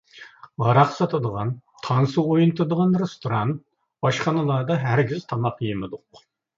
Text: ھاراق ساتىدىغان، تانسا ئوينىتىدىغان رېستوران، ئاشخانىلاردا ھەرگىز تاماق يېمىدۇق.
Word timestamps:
ھاراق 0.67 0.95
ساتىدىغان، 0.95 1.51
تانسا 1.89 2.25
ئوينىتىدىغان 2.29 2.99
رېستوران، 3.05 3.55
ئاشخانىلاردا 4.09 4.83
ھەرگىز 4.91 5.33
تاماق 5.33 5.67
يېمىدۇق. 5.71 6.25